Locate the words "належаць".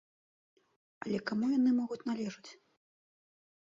2.11-2.51